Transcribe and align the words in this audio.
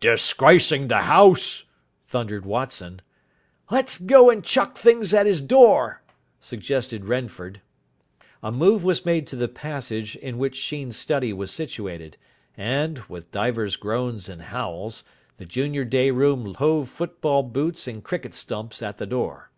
"Disgracing 0.00 0.88
the 0.88 1.02
house!" 1.02 1.64
thundered 2.06 2.46
Watson. 2.46 3.02
"Let's 3.70 3.98
go 3.98 4.30
and 4.30 4.42
chuck 4.42 4.78
things 4.78 5.12
at 5.12 5.26
his 5.26 5.42
door," 5.42 6.02
suggested 6.40 7.04
Renford. 7.04 7.60
A 8.42 8.50
move 8.50 8.84
was 8.84 9.04
made 9.04 9.26
to 9.26 9.36
the 9.36 9.48
passage 9.48 10.16
in 10.16 10.38
which 10.38 10.56
Sheen's 10.56 10.96
study 10.96 11.34
was 11.34 11.50
situated, 11.50 12.16
and, 12.56 13.00
with 13.00 13.32
divers 13.32 13.76
groans 13.76 14.30
and 14.30 14.40
howls, 14.40 15.04
the 15.36 15.44
junior 15.44 15.84
day 15.84 16.10
room 16.10 16.54
hove 16.54 16.88
football 16.88 17.42
boots 17.42 17.86
and 17.86 18.02
cricket 18.02 18.32
stumps 18.32 18.80
at 18.80 18.96
the 18.96 19.04
door. 19.04 19.50